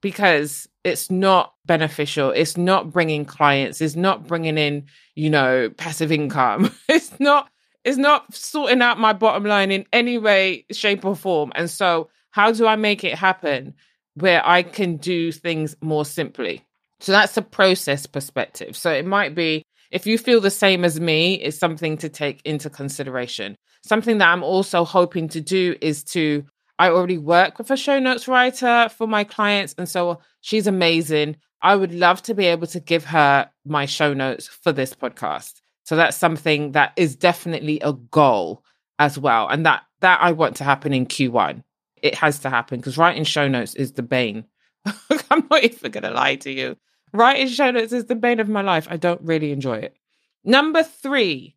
because 0.00 0.68
it's 0.84 1.10
not 1.10 1.54
beneficial. 1.66 2.30
It's 2.30 2.56
not 2.56 2.92
bringing 2.92 3.24
clients. 3.24 3.80
It's 3.80 3.96
not 3.96 4.26
bringing 4.26 4.56
in, 4.56 4.86
you 5.16 5.30
know, 5.30 5.70
passive 5.76 6.12
income. 6.12 6.72
It's 6.88 7.18
not 7.18 7.48
it's 7.88 7.98
not 7.98 8.34
sorting 8.34 8.82
out 8.82 9.00
my 9.00 9.12
bottom 9.12 9.44
line 9.44 9.70
in 9.70 9.86
any 9.92 10.18
way, 10.18 10.66
shape, 10.70 11.04
or 11.04 11.16
form. 11.16 11.52
And 11.54 11.70
so, 11.70 12.10
how 12.30 12.52
do 12.52 12.66
I 12.66 12.76
make 12.76 13.02
it 13.02 13.14
happen 13.14 13.74
where 14.14 14.46
I 14.46 14.62
can 14.62 14.96
do 14.98 15.32
things 15.32 15.74
more 15.80 16.04
simply? 16.04 16.64
So 17.00 17.12
that's 17.12 17.36
a 17.36 17.42
process 17.42 18.06
perspective. 18.06 18.76
So 18.76 18.92
it 18.92 19.06
might 19.06 19.34
be 19.34 19.62
if 19.90 20.06
you 20.06 20.18
feel 20.18 20.40
the 20.40 20.50
same 20.50 20.84
as 20.84 21.00
me, 21.00 21.34
it's 21.34 21.58
something 21.58 21.96
to 21.98 22.08
take 22.08 22.42
into 22.44 22.68
consideration. 22.68 23.56
Something 23.84 24.18
that 24.18 24.28
I'm 24.28 24.42
also 24.42 24.84
hoping 24.84 25.28
to 25.28 25.40
do 25.40 25.76
is 25.80 26.04
to 26.04 26.44
I 26.78 26.90
already 26.90 27.18
work 27.18 27.58
with 27.58 27.70
a 27.70 27.76
show 27.76 27.98
notes 27.98 28.28
writer 28.28 28.88
for 28.90 29.08
my 29.08 29.24
clients. 29.24 29.74
And 29.78 29.88
so 29.88 30.20
she's 30.42 30.66
amazing. 30.66 31.36
I 31.60 31.74
would 31.74 31.92
love 31.92 32.22
to 32.22 32.34
be 32.34 32.46
able 32.46 32.68
to 32.68 32.80
give 32.80 33.04
her 33.06 33.50
my 33.64 33.86
show 33.86 34.14
notes 34.14 34.46
for 34.46 34.70
this 34.72 34.94
podcast. 34.94 35.60
So 35.88 35.96
that's 35.96 36.18
something 36.18 36.72
that 36.72 36.92
is 36.96 37.16
definitely 37.16 37.80
a 37.80 37.94
goal 37.94 38.62
as 38.98 39.18
well. 39.18 39.48
And 39.48 39.64
that 39.64 39.84
that 40.00 40.20
I 40.20 40.32
want 40.32 40.54
to 40.56 40.64
happen 40.64 40.92
in 40.92 41.06
Q1. 41.06 41.64
It 42.02 42.14
has 42.14 42.40
to 42.40 42.50
happen 42.50 42.78
because 42.78 42.98
writing 42.98 43.24
show 43.24 43.48
notes 43.48 43.74
is 43.74 43.92
the 43.92 44.02
bane. 44.02 44.44
I'm 45.30 45.48
not 45.50 45.64
even 45.64 45.90
gonna 45.90 46.10
lie 46.10 46.36
to 46.36 46.52
you. 46.52 46.76
Writing 47.14 47.48
show 47.48 47.70
notes 47.70 47.94
is 47.94 48.04
the 48.04 48.14
bane 48.14 48.38
of 48.38 48.50
my 48.50 48.60
life. 48.60 48.86
I 48.90 48.98
don't 48.98 49.22
really 49.22 49.50
enjoy 49.50 49.78
it. 49.78 49.96
Number 50.44 50.82
three, 50.82 51.56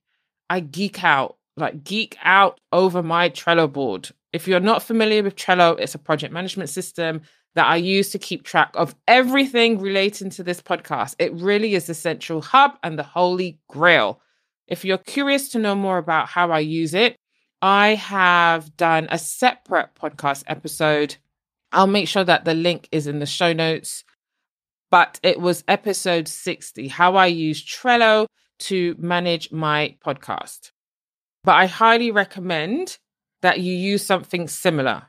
I 0.50 0.62
geek 0.62 1.04
out, 1.04 1.36
like 1.58 1.84
geek 1.84 2.16
out 2.24 2.58
over 2.72 3.04
my 3.04 3.30
Trello 3.32 3.70
board. 3.70 4.12
If 4.34 4.48
you're 4.48 4.60
not 4.60 4.84
familiar 4.84 5.24
with 5.24 5.36
Trello, 5.36 5.78
it's 5.80 5.96
a 5.96 6.00
project 6.00 6.34
management 6.34 6.70
system 6.70 7.22
that 7.56 7.68
I 7.68 7.76
use 7.76 8.12
to 8.12 8.20
keep 8.20 8.44
track 8.44 8.72
of 8.76 8.96
everything 9.08 9.80
relating 9.80 10.30
to 10.32 10.44
this 10.44 10.62
podcast. 10.62 11.16
It 11.20 11.34
really 11.34 11.76
is 11.76 11.88
the 11.88 11.94
central 11.94 12.42
hub 12.42 12.72
and 12.82 12.98
the 12.98 13.04
holy 13.04 13.60
grail. 13.68 14.22
If 14.68 14.86
you're 14.86 14.98
curious 14.98 15.50
to 15.50 15.60
know 15.60 15.76
more 15.76 15.98
about 15.98 16.30
how 16.30 16.52
I 16.52 16.60
use 16.60 16.94
it, 16.94 17.18
I 17.62 17.96
have 17.96 18.76
done 18.78 19.08
a 19.12 19.18
separate 19.18 19.90
podcast 20.02 20.44
episode. 20.48 21.18
I'll 21.74 21.88
make 21.88 22.08
sure 22.08 22.24
that 22.24 22.46
the 22.46 22.54
link 22.54 22.88
is 22.92 23.06
in 23.06 23.20
the 23.20 23.26
show 23.26 23.52
notes. 23.52 24.06
But 24.90 25.20
it 25.24 25.40
was 25.40 25.64
episode 25.68 26.28
60 26.28 26.88
how 26.88 27.16
I 27.16 27.28
use 27.28 27.64
Trello 27.64 28.28
to 28.60 28.96
manage 28.98 29.52
my 29.52 29.96
podcast. 30.06 30.72
But 31.44 31.56
I 31.56 31.66
highly 31.66 32.12
recommend 32.12 32.98
that 33.42 33.60
you 33.60 33.74
use 33.74 34.06
something 34.06 34.48
similar 34.48 35.04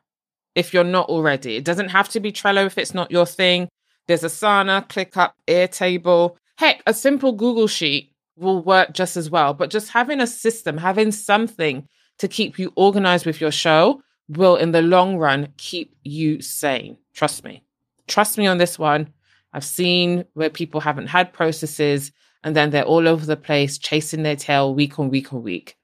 if 0.54 0.74
you're 0.74 0.84
not 0.84 1.08
already. 1.08 1.56
It 1.56 1.64
doesn't 1.64 1.90
have 1.90 2.08
to 2.10 2.20
be 2.20 2.32
Trello 2.32 2.66
if 2.66 2.78
it's 2.78 2.94
not 2.94 3.10
your 3.10 3.26
thing. 3.26 3.68
There's 4.06 4.22
Asana, 4.22 4.86
ClickUp, 4.88 5.32
Airtable. 5.46 6.36
Heck, 6.56 6.82
a 6.86 6.94
simple 6.94 7.32
Google 7.32 7.66
Sheet 7.66 8.12
will 8.36 8.62
work 8.62 8.92
just 8.92 9.16
as 9.16 9.30
well. 9.30 9.54
But 9.54 9.70
just 9.70 9.90
having 9.90 10.20
a 10.20 10.26
system, 10.26 10.78
having 10.78 11.12
something 11.12 11.86
to 12.18 12.28
keep 12.28 12.58
you 12.58 12.72
organized 12.76 13.26
with 13.26 13.40
your 13.40 13.50
show 13.50 14.02
will, 14.28 14.56
in 14.56 14.72
the 14.72 14.82
long 14.82 15.16
run, 15.16 15.52
keep 15.56 15.94
you 16.02 16.40
sane. 16.40 16.98
Trust 17.14 17.44
me. 17.44 17.62
Trust 18.06 18.38
me 18.38 18.46
on 18.46 18.58
this 18.58 18.78
one. 18.78 19.12
I've 19.52 19.64
seen 19.64 20.24
where 20.34 20.50
people 20.50 20.80
haven't 20.80 21.08
had 21.08 21.32
processes 21.32 22.12
and 22.42 22.56
then 22.56 22.70
they're 22.70 22.84
all 22.84 23.06
over 23.06 23.24
the 23.24 23.36
place 23.36 23.78
chasing 23.78 24.22
their 24.22 24.36
tail 24.36 24.74
week 24.74 24.98
on 24.98 25.10
week 25.10 25.32
on 25.32 25.42
week. 25.42 25.76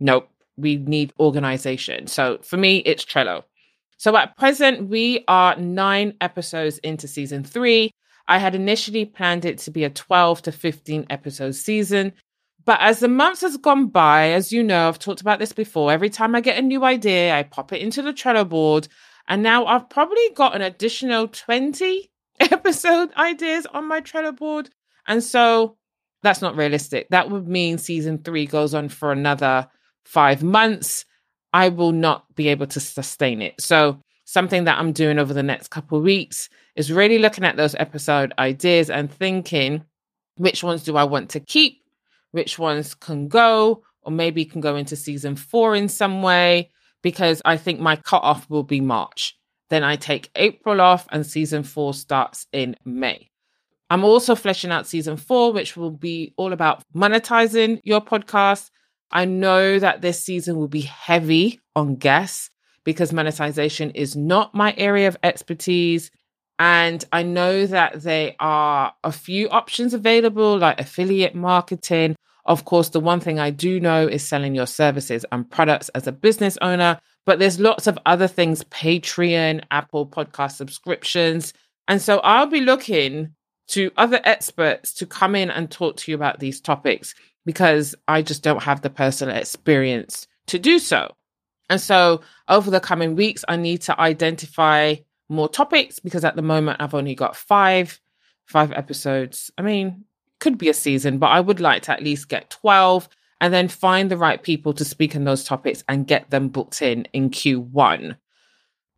Nope 0.00 0.28
we 0.56 0.76
need 0.76 1.12
organization. 1.18 2.06
So 2.06 2.38
for 2.42 2.56
me, 2.56 2.78
it's 2.78 3.04
Trello. 3.04 3.44
So 3.98 4.16
at 4.16 4.36
present, 4.36 4.88
we 4.88 5.24
are 5.26 5.56
nine 5.56 6.14
episodes 6.20 6.78
into 6.78 7.08
season 7.08 7.44
three. 7.44 7.90
I 8.28 8.38
had 8.38 8.54
initially 8.54 9.04
planned 9.04 9.44
it 9.44 9.58
to 9.58 9.70
be 9.70 9.84
a 9.84 9.90
12 9.90 10.42
to 10.42 10.52
15 10.52 11.06
episode 11.10 11.54
season. 11.54 12.12
But 12.64 12.80
as 12.80 12.98
the 12.98 13.08
months 13.08 13.42
has 13.42 13.56
gone 13.56 13.86
by, 13.86 14.30
as 14.30 14.52
you 14.52 14.62
know, 14.62 14.88
I've 14.88 14.98
talked 14.98 15.20
about 15.20 15.38
this 15.38 15.52
before. 15.52 15.92
Every 15.92 16.10
time 16.10 16.34
I 16.34 16.40
get 16.40 16.58
a 16.58 16.62
new 16.62 16.84
idea, 16.84 17.34
I 17.34 17.44
pop 17.44 17.72
it 17.72 17.80
into 17.80 18.02
the 18.02 18.12
Trello 18.12 18.46
board. 18.46 18.88
And 19.28 19.42
now 19.42 19.66
I've 19.66 19.88
probably 19.88 20.28
got 20.34 20.56
an 20.56 20.62
additional 20.62 21.28
20 21.28 22.10
episode 22.40 23.12
ideas 23.14 23.66
on 23.66 23.86
my 23.86 24.00
Trello 24.00 24.36
board. 24.36 24.70
And 25.06 25.22
so 25.22 25.76
that's 26.22 26.42
not 26.42 26.56
realistic. 26.56 27.08
That 27.10 27.30
would 27.30 27.46
mean 27.46 27.78
season 27.78 28.18
three 28.18 28.46
goes 28.46 28.74
on 28.74 28.88
for 28.88 29.12
another 29.12 29.68
five 30.06 30.42
months, 30.42 31.04
I 31.52 31.68
will 31.68 31.92
not 31.92 32.34
be 32.34 32.48
able 32.48 32.66
to 32.68 32.80
sustain 32.80 33.42
it. 33.42 33.60
So, 33.60 34.00
something 34.24 34.64
that 34.64 34.78
I'm 34.78 34.92
doing 34.92 35.18
over 35.18 35.32
the 35.32 35.42
next 35.42 35.68
couple 35.68 36.00
weeks 36.00 36.48
is 36.74 36.92
really 36.92 37.18
looking 37.18 37.44
at 37.44 37.56
those 37.56 37.74
episode 37.76 38.32
ideas 38.38 38.90
and 38.90 39.10
thinking 39.10 39.84
which 40.36 40.62
ones 40.62 40.82
do 40.82 40.96
I 40.96 41.04
want 41.04 41.30
to 41.30 41.40
keep, 41.40 41.82
which 42.32 42.58
ones 42.58 42.94
can 42.94 43.28
go, 43.28 43.82
or 44.02 44.12
maybe 44.12 44.44
can 44.44 44.60
go 44.60 44.76
into 44.76 44.96
season 44.96 45.36
four 45.36 45.74
in 45.74 45.88
some 45.88 46.22
way, 46.22 46.70
because 47.02 47.40
I 47.44 47.56
think 47.56 47.80
my 47.80 47.96
cutoff 47.96 48.48
will 48.50 48.64
be 48.64 48.80
March. 48.80 49.36
Then 49.70 49.82
I 49.82 49.96
take 49.96 50.30
April 50.36 50.80
off, 50.80 51.06
and 51.10 51.26
season 51.26 51.62
four 51.62 51.94
starts 51.94 52.46
in 52.52 52.76
May. 52.84 53.30
I'm 53.88 54.04
also 54.04 54.34
fleshing 54.34 54.72
out 54.72 54.86
season 54.86 55.16
four, 55.16 55.52
which 55.52 55.76
will 55.76 55.90
be 55.90 56.34
all 56.36 56.52
about 56.52 56.82
monetizing 56.94 57.80
your 57.84 58.00
podcast 58.00 58.70
I 59.10 59.24
know 59.24 59.78
that 59.78 60.00
this 60.00 60.22
season 60.22 60.56
will 60.56 60.68
be 60.68 60.82
heavy 60.82 61.60
on 61.74 61.96
guests 61.96 62.50
because 62.84 63.12
monetization 63.12 63.90
is 63.90 64.16
not 64.16 64.54
my 64.54 64.74
area 64.76 65.08
of 65.08 65.16
expertise. 65.22 66.10
And 66.58 67.04
I 67.12 67.22
know 67.22 67.66
that 67.66 68.02
there 68.02 68.34
are 68.40 68.94
a 69.04 69.12
few 69.12 69.48
options 69.50 69.92
available, 69.92 70.58
like 70.58 70.80
affiliate 70.80 71.34
marketing. 71.34 72.16
Of 72.46 72.64
course, 72.64 72.90
the 72.90 73.00
one 73.00 73.20
thing 73.20 73.38
I 73.38 73.50
do 73.50 73.80
know 73.80 74.06
is 74.06 74.26
selling 74.26 74.54
your 74.54 74.66
services 74.66 75.26
and 75.32 75.50
products 75.50 75.88
as 75.90 76.06
a 76.06 76.12
business 76.12 76.56
owner, 76.62 77.00
but 77.26 77.40
there's 77.40 77.58
lots 77.58 77.88
of 77.88 77.98
other 78.06 78.28
things 78.28 78.62
Patreon, 78.64 79.64
Apple 79.70 80.06
podcast 80.06 80.52
subscriptions. 80.52 81.52
And 81.88 82.00
so 82.00 82.18
I'll 82.20 82.46
be 82.46 82.60
looking 82.60 83.34
to 83.68 83.90
other 83.96 84.20
experts 84.22 84.92
to 84.94 85.06
come 85.06 85.34
in 85.34 85.50
and 85.50 85.70
talk 85.70 85.96
to 85.96 86.10
you 86.10 86.14
about 86.14 86.38
these 86.38 86.60
topics 86.60 87.14
because 87.46 87.94
I 88.06 88.20
just 88.20 88.42
don't 88.42 88.62
have 88.64 88.82
the 88.82 88.90
personal 88.90 89.34
experience 89.34 90.26
to 90.48 90.58
do 90.58 90.78
so. 90.78 91.14
And 91.70 91.80
so 91.80 92.20
over 92.48 92.70
the 92.70 92.80
coming 92.80 93.16
weeks, 93.16 93.44
I 93.48 93.56
need 93.56 93.80
to 93.82 93.98
identify 93.98 94.96
more 95.28 95.48
topics 95.48 95.98
because 95.98 96.24
at 96.24 96.36
the 96.36 96.42
moment 96.42 96.82
I've 96.82 96.94
only 96.94 97.14
got 97.14 97.36
five, 97.36 97.98
five 98.44 98.72
episodes. 98.72 99.50
I 99.56 99.62
mean, 99.62 100.04
could 100.38 100.58
be 100.58 100.68
a 100.68 100.74
season, 100.74 101.18
but 101.18 101.28
I 101.28 101.40
would 101.40 101.60
like 101.60 101.82
to 101.84 101.92
at 101.92 102.02
least 102.02 102.28
get 102.28 102.50
12 102.50 103.08
and 103.40 103.52
then 103.52 103.68
find 103.68 104.10
the 104.10 104.16
right 104.16 104.42
people 104.42 104.72
to 104.74 104.84
speak 104.84 105.16
on 105.16 105.24
those 105.24 105.44
topics 105.44 105.84
and 105.88 106.06
get 106.06 106.30
them 106.30 106.48
booked 106.48 106.82
in 106.82 107.06
in 107.12 107.30
Q1. 107.30 108.16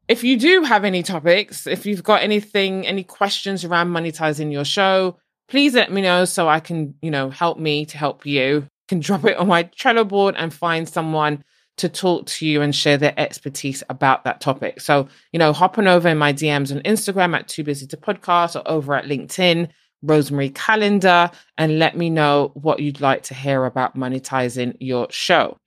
If 0.09 0.25
you 0.25 0.39
do 0.39 0.63
have 0.63 0.85
any 0.85 1.03
topics, 1.03 1.67
if 1.67 1.85
you've 1.85 2.03
got 2.03 2.23
anything, 2.23 2.87
any 2.87 3.05
questions 3.05 3.65
around 3.65 3.89
monetizing 3.89 4.53
your 4.53 4.65
show, 4.65 5.19
please 5.49 5.75
let 5.75 5.91
me 5.91 6.03
know 6.03 6.25
so 6.25 6.49
I 6.49 6.61
can, 6.61 6.95
you 7.03 7.11
know, 7.11 7.31
help 7.31 7.59
me 7.59 7.87
to 7.87 7.99
help 7.99 8.27
you. 8.27 8.67
Can 8.89 9.01
drop 9.01 9.25
it 9.25 9.37
on 9.37 9.49
my 9.49 9.65
Trello 9.65 10.07
board 10.07 10.35
and 10.39 10.53
find 10.53 10.89
someone 10.89 11.45
to 11.79 11.89
talk 11.89 12.27
to 12.27 12.47
you 12.47 12.61
and 12.61 12.75
share 12.75 12.99
their 12.99 13.15
expertise 13.19 13.83
about 13.89 14.25
that 14.25 14.41
topic. 14.41 14.81
So, 14.81 15.09
you 15.33 15.39
know, 15.39 15.53
hop 15.53 15.79
on 15.79 15.87
over 15.87 16.09
in 16.09 16.19
my 16.19 16.33
DMs 16.33 16.75
on 16.75 16.83
Instagram 16.83 17.37
at 17.37 17.49
Too 17.49 17.65
Busy 17.65 17.87
to 17.87 17.97
Podcast 17.97 18.57
or 18.57 18.69
over 18.69 18.95
at 18.95 19.05
LinkedIn, 19.05 19.69
Rosemary 20.03 20.51
Calendar, 20.51 21.31
and 21.57 21.79
let 21.79 21.97
me 21.97 22.11
know 22.11 22.51
what 22.55 22.81
you'd 22.81 23.01
like 23.01 23.23
to 23.25 23.35
hear 23.35 23.65
about 23.65 23.97
monetizing 23.97 24.77
your 24.81 25.07
show. 25.11 25.59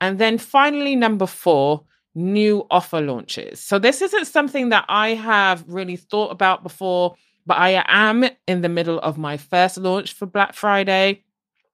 And 0.00 0.18
then 0.18 0.38
finally, 0.38 0.94
number 0.94 1.26
four, 1.26 1.84
new 2.14 2.66
offer 2.70 3.00
launches. 3.00 3.60
So, 3.60 3.78
this 3.78 4.02
isn't 4.02 4.26
something 4.26 4.70
that 4.70 4.84
I 4.88 5.10
have 5.10 5.64
really 5.66 5.96
thought 5.96 6.32
about 6.32 6.62
before 6.62 7.16
but 7.46 7.58
I 7.58 7.82
am 7.86 8.24
in 8.46 8.60
the 8.60 8.68
middle 8.68 8.98
of 8.98 9.16
my 9.16 9.36
first 9.36 9.78
launch 9.78 10.12
for 10.12 10.26
Black 10.26 10.54
Friday. 10.54 11.22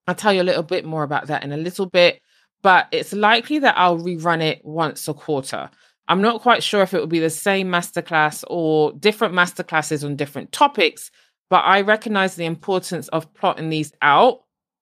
I'll 0.07 0.15
tell 0.15 0.33
you 0.33 0.43
a 0.43 0.45
little 0.45 0.63
bit 0.63 0.85
more 0.85 1.03
about 1.03 1.29
that 1.29 1.43
in 1.43 1.53
a 1.53 1.57
little 1.57 1.87
bit, 1.87 2.21
but 2.63 2.89
it's 2.93 3.13
likely 3.13 3.59
that 3.61 3.77
I'll 3.79 3.99
rerun 3.99 4.43
it 4.43 4.65
once 4.65 5.09
a 5.09 5.15
quarter. 5.15 5.71
I'm 6.09 6.21
not 6.21 6.43
quite 6.43 6.63
sure 6.63 6.83
if 6.83 6.93
it 6.93 6.99
will 6.99 7.07
be 7.07 7.21
the 7.21 7.31
same 7.31 7.69
masterclass 7.69 8.45
or 8.49 8.93
different 8.93 9.35
masterclasses 9.35 10.05
on 10.05 10.17
different 10.17 10.53
topics, 10.53 11.11
but 11.49 11.65
I 11.65 11.81
recognize 11.81 12.35
the 12.35 12.45
importance 12.45 13.09
of 13.09 13.33
plotting 13.35 13.71
these 13.71 13.93
out 14.03 14.41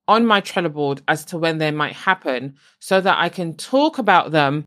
on 0.08 0.26
my 0.26 0.40
Trello 0.40 0.72
board 0.72 1.02
as 1.06 1.24
to 1.26 1.38
when 1.38 1.58
they 1.58 1.70
might 1.70 1.94
happen 1.94 2.56
so 2.80 3.00
that 3.00 3.18
I 3.18 3.28
can 3.28 3.54
talk 3.54 3.98
about 3.98 4.32
them 4.32 4.64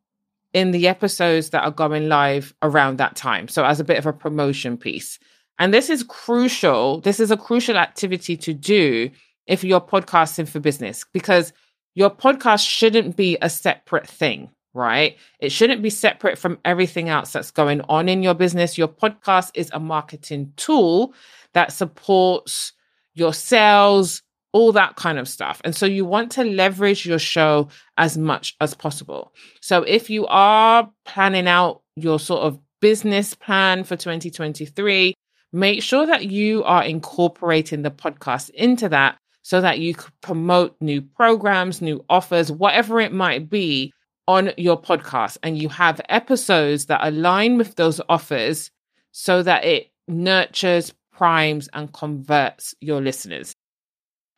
in 0.53 0.71
the 0.71 0.87
episodes 0.87 1.49
that 1.49 1.63
are 1.63 1.71
going 1.71 2.07
live 2.07 2.53
around 2.61 2.97
that 2.97 3.15
time. 3.15 3.47
So, 3.47 3.65
as 3.65 3.79
a 3.79 3.83
bit 3.83 3.97
of 3.97 4.05
a 4.05 4.13
promotion 4.13 4.77
piece. 4.77 5.19
And 5.59 5.73
this 5.73 5.89
is 5.89 6.03
crucial. 6.03 7.01
This 7.01 7.19
is 7.19 7.31
a 7.31 7.37
crucial 7.37 7.77
activity 7.77 8.35
to 8.37 8.53
do 8.53 9.09
if 9.45 9.63
you're 9.63 9.81
podcasting 9.81 10.47
for 10.47 10.59
business 10.59 11.05
because 11.13 11.53
your 11.95 12.09
podcast 12.09 12.67
shouldn't 12.67 13.15
be 13.15 13.37
a 13.41 13.49
separate 13.49 14.07
thing, 14.07 14.49
right? 14.73 15.17
It 15.39 15.51
shouldn't 15.51 15.83
be 15.83 15.89
separate 15.89 16.37
from 16.37 16.57
everything 16.65 17.09
else 17.09 17.31
that's 17.33 17.51
going 17.51 17.81
on 17.81 18.09
in 18.09 18.23
your 18.23 18.33
business. 18.33 18.77
Your 18.77 18.87
podcast 18.87 19.51
is 19.53 19.69
a 19.73 19.79
marketing 19.79 20.53
tool 20.55 21.13
that 21.53 21.71
supports 21.71 22.73
your 23.13 23.33
sales, 23.33 24.23
all 24.53 24.71
that 24.71 24.95
kind 24.95 25.19
of 25.19 25.27
stuff. 25.27 25.61
And 25.63 25.75
so 25.75 25.85
you 25.85 26.05
want 26.05 26.31
to 26.33 26.43
leverage 26.43 27.05
your 27.05 27.19
show 27.19 27.67
as 27.97 28.17
much 28.17 28.55
as 28.59 28.73
possible. 28.73 29.33
So 29.61 29.83
if 29.83 30.09
you 30.09 30.25
are 30.27 30.89
planning 31.05 31.47
out 31.47 31.81
your 31.95 32.19
sort 32.19 32.41
of 32.41 32.59
business 32.79 33.33
plan 33.35 33.83
for 33.83 33.95
2023, 33.95 35.13
make 35.53 35.83
sure 35.83 36.05
that 36.05 36.25
you 36.25 36.63
are 36.63 36.83
incorporating 36.83 37.83
the 37.83 37.91
podcast 37.91 38.49
into 38.49 38.89
that 38.89 39.17
so 39.43 39.61
that 39.61 39.79
you 39.79 39.93
could 39.93 40.11
promote 40.21 40.75
new 40.81 41.01
programs, 41.01 41.81
new 41.81 42.03
offers, 42.09 42.51
whatever 42.51 42.99
it 42.99 43.13
might 43.13 43.49
be 43.49 43.93
on 44.27 44.51
your 44.57 44.81
podcast. 44.81 45.37
And 45.43 45.57
you 45.57 45.69
have 45.69 46.01
episodes 46.09 46.87
that 46.87 47.01
align 47.03 47.57
with 47.57 47.75
those 47.75 48.01
offers 48.09 48.71
so 49.11 49.43
that 49.43 49.63
it 49.63 49.91
nurtures, 50.07 50.93
primes, 51.11 51.69
and 51.73 51.93
converts 51.93 52.73
your 52.81 53.01
listeners. 53.01 53.53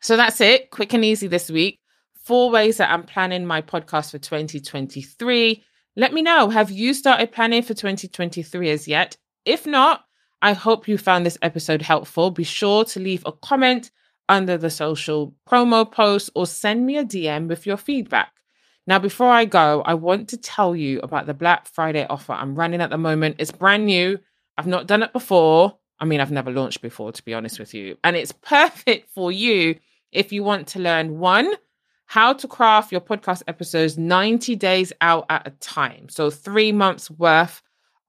So 0.01 0.17
that's 0.17 0.41
it. 0.41 0.69
Quick 0.71 0.93
and 0.93 1.05
easy 1.05 1.27
this 1.27 1.49
week. 1.49 1.79
Four 2.23 2.49
ways 2.49 2.77
that 2.77 2.91
I'm 2.91 3.03
planning 3.03 3.45
my 3.45 3.61
podcast 3.61 4.11
for 4.11 4.17
2023. 4.17 5.63
Let 5.95 6.13
me 6.13 6.21
know. 6.23 6.49
Have 6.49 6.71
you 6.71 6.93
started 6.93 7.31
planning 7.31 7.61
for 7.61 7.73
2023 7.73 8.71
as 8.71 8.87
yet? 8.87 9.15
If 9.45 9.65
not, 9.65 10.01
I 10.45 10.53
hope 10.53 10.87
you 10.87 10.99
found 10.99 11.25
this 11.25 11.39
episode 11.41 11.81
helpful. 11.81 12.29
Be 12.29 12.43
sure 12.43 12.85
to 12.85 12.99
leave 12.99 13.23
a 13.25 13.31
comment 13.31 13.89
under 14.29 14.59
the 14.59 14.69
social 14.69 15.33
promo 15.49 15.91
post 15.91 16.29
or 16.35 16.45
send 16.45 16.85
me 16.85 16.97
a 16.97 17.03
DM 17.03 17.47
with 17.47 17.65
your 17.65 17.77
feedback. 17.77 18.31
Now, 18.85 18.99
before 18.99 19.31
I 19.31 19.45
go, 19.45 19.81
I 19.81 19.95
want 19.95 20.29
to 20.29 20.37
tell 20.37 20.75
you 20.75 20.99
about 20.99 21.25
the 21.25 21.33
Black 21.33 21.65
Friday 21.65 22.05
offer 22.07 22.33
I'm 22.33 22.53
running 22.53 22.79
at 22.79 22.91
the 22.91 22.97
moment. 22.99 23.37
It's 23.39 23.51
brand 23.51 23.87
new. 23.87 24.19
I've 24.55 24.67
not 24.67 24.85
done 24.85 25.01
it 25.01 25.13
before. 25.13 25.79
I 25.99 26.05
mean, 26.05 26.21
I've 26.21 26.29
never 26.29 26.51
launched 26.51 26.83
before, 26.83 27.11
to 27.11 27.25
be 27.25 27.33
honest 27.33 27.57
with 27.57 27.73
you. 27.73 27.97
And 28.03 28.15
it's 28.15 28.31
perfect 28.43 29.09
for 29.15 29.31
you 29.31 29.79
if 30.11 30.31
you 30.31 30.43
want 30.43 30.67
to 30.67 30.79
learn 30.79 31.17
one, 31.17 31.51
how 32.05 32.33
to 32.33 32.47
craft 32.47 32.91
your 32.91 33.01
podcast 33.01 33.41
episodes 33.47 33.97
90 33.97 34.55
days 34.57 34.93
out 35.01 35.25
at 35.27 35.47
a 35.47 35.51
time. 35.59 36.07
So, 36.07 36.29
three 36.29 36.71
months 36.71 37.09
worth 37.09 37.63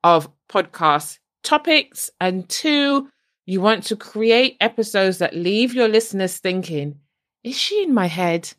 of 0.05 0.29
podcast 0.51 1.19
topics. 1.47 2.11
And 2.21 2.49
two, 2.49 3.09
you 3.47 3.61
want 3.61 3.85
to 3.85 3.97
create 3.97 4.57
episodes 4.61 5.19
that 5.19 5.35
leave 5.35 5.73
your 5.73 5.89
listeners 5.89 6.39
thinking, 6.39 6.99
is 7.45 7.57
she 7.57 7.83
in 7.83 7.95
my 7.95 8.07
head? 8.07 8.53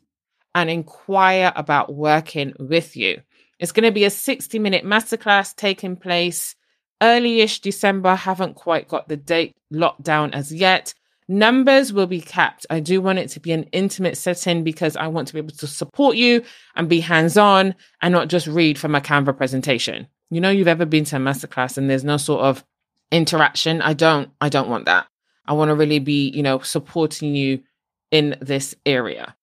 And 0.54 0.70
inquire 0.70 1.52
about 1.54 1.94
working 1.94 2.52
with 2.58 2.96
you. 2.96 3.20
It's 3.60 3.70
going 3.70 3.84
to 3.84 3.92
be 3.92 4.04
a 4.04 4.10
60 4.10 4.58
minute 4.58 4.84
masterclass 4.84 5.54
taking 5.54 5.94
place 5.94 6.56
early 7.02 7.40
ish 7.40 7.60
December. 7.60 8.14
Haven't 8.16 8.54
quite 8.54 8.88
got 8.88 9.08
the 9.08 9.16
date 9.16 9.54
locked 9.70 10.02
down 10.02 10.32
as 10.32 10.52
yet. 10.52 10.94
Numbers 11.28 11.92
will 11.92 12.06
be 12.06 12.22
capped. 12.22 12.64
I 12.70 12.80
do 12.80 13.02
want 13.02 13.18
it 13.18 13.28
to 13.30 13.40
be 13.40 13.52
an 13.52 13.64
intimate 13.64 14.16
setting 14.16 14.64
because 14.64 14.96
I 14.96 15.08
want 15.08 15.28
to 15.28 15.34
be 15.34 15.38
able 15.38 15.50
to 15.50 15.66
support 15.66 16.16
you 16.16 16.42
and 16.74 16.88
be 16.88 17.00
hands 17.00 17.36
on 17.36 17.74
and 18.00 18.12
not 18.12 18.28
just 18.28 18.46
read 18.46 18.78
from 18.78 18.94
a 18.94 19.00
Canva 19.00 19.36
presentation. 19.36 20.08
You 20.30 20.40
know, 20.40 20.50
you've 20.50 20.68
ever 20.68 20.86
been 20.86 21.04
to 21.04 21.16
a 21.16 21.20
masterclass 21.20 21.76
and 21.76 21.90
there's 21.90 22.04
no 22.04 22.16
sort 22.16 22.40
of 22.40 22.64
interaction. 23.10 23.80
I 23.82 23.94
don't, 23.94 24.30
I 24.40 24.48
don't 24.48 24.68
want 24.68 24.86
that. 24.86 25.06
I 25.46 25.52
want 25.54 25.70
to 25.70 25.74
really 25.74 25.98
be, 25.98 26.28
you 26.30 26.42
know, 26.42 26.60
supporting 26.60 27.34
you 27.34 27.62
in 28.10 28.36
this 28.40 28.74
area. 28.84 29.34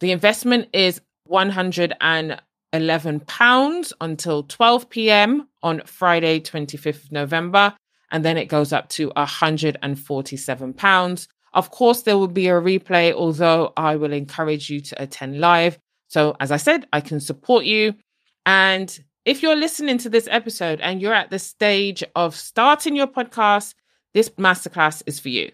The 0.00 0.12
investment 0.12 0.68
is 0.72 1.00
111 1.24 3.20
pounds 3.20 3.92
until 4.00 4.42
12 4.42 4.90
p.m. 4.90 5.48
on 5.62 5.82
Friday, 5.86 6.40
25th 6.40 7.10
November 7.10 7.74
and 8.10 8.24
then 8.24 8.36
it 8.36 8.46
goes 8.46 8.72
up 8.72 8.88
to 8.90 9.10
147 9.16 10.74
pounds. 10.74 11.28
Of 11.52 11.70
course, 11.70 12.02
there 12.02 12.18
will 12.18 12.28
be 12.28 12.48
a 12.48 12.52
replay, 12.52 13.12
although 13.12 13.72
I 13.76 13.96
will 13.96 14.12
encourage 14.12 14.70
you 14.70 14.80
to 14.80 15.02
attend 15.02 15.40
live. 15.40 15.78
So, 16.08 16.36
as 16.38 16.52
I 16.52 16.56
said, 16.56 16.86
I 16.92 17.00
can 17.00 17.20
support 17.20 17.64
you. 17.64 17.94
And 18.44 18.96
if 19.26 19.42
you're 19.42 19.56
listening 19.56 19.98
to 19.98 20.08
this 20.08 20.26
episode 20.30 20.80
and 20.80 21.02
you're 21.02 21.12
at 21.12 21.30
the 21.30 21.40
stage 21.40 22.04
of 22.14 22.36
starting 22.36 22.94
your 22.94 23.08
podcast, 23.08 23.74
this 24.14 24.28
masterclass 24.30 25.02
is 25.04 25.18
for 25.18 25.30
you. 25.30 25.50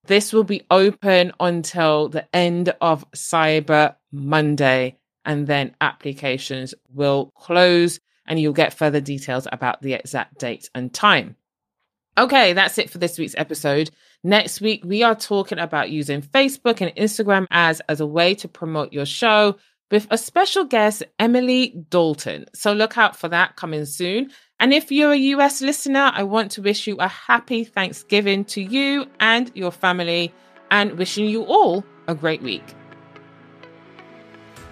This 0.06 0.34
will 0.34 0.44
be 0.44 0.64
open 0.72 1.32
until 1.40 2.10
the 2.10 2.28
end 2.36 2.74
of 2.82 3.10
Cyber 3.12 3.96
Monday, 4.12 4.98
and 5.26 5.46
then 5.46 5.76
applications 5.80 6.74
will 6.94 7.32
close, 7.36 8.00
and 8.26 8.40
you'll 8.40 8.54
get 8.54 8.74
further 8.74 9.00
details 9.00 9.48
about 9.52 9.82
the 9.82 9.94
exact 9.94 10.40
date 10.40 10.70
and 10.74 10.94
time. 10.94 11.36
Okay, 12.18 12.54
that's 12.54 12.78
it 12.78 12.90
for 12.90 12.98
this 12.98 13.18
week's 13.18 13.36
episode. 13.38 13.90
Next 14.24 14.60
week, 14.60 14.84
we 14.84 15.02
are 15.04 15.16
talking 15.16 15.60
about 15.60 15.90
using 15.90 16.22
Facebook 16.22 16.82
and 16.82 16.96
Instagram 16.96 17.48
ads 17.50 17.82
as 17.88 18.02
a 18.02 18.06
way 18.06 18.36
to 18.36 18.48
promote 18.48 18.92
your 18.94 19.06
show 19.06 19.56
with 19.92 20.08
a 20.10 20.18
special 20.18 20.64
guest, 20.64 21.04
Emily 21.20 21.76
Dalton. 21.90 22.46
So 22.54 22.74
look 22.74 22.98
out 22.98 23.16
for 23.16 23.28
that 23.28 23.58
coming 23.58 23.86
soon. 23.86 24.32
And 24.60 24.74
if 24.74 24.92
you're 24.92 25.12
a 25.12 25.18
US 25.18 25.62
listener, 25.62 26.12
I 26.14 26.24
want 26.24 26.52
to 26.52 26.62
wish 26.62 26.88
you 26.88 26.96
a 26.98 27.08
happy 27.08 27.64
Thanksgiving 27.64 28.46
to 28.46 28.62
you 28.62 29.06
and 29.20 29.52
your 29.54 29.72
family 29.72 30.34
and 30.72 30.98
wishing 30.98 31.26
you 31.26 31.44
all 31.44 31.84
a 32.08 32.16
great 32.16 32.42
week. 32.42 32.64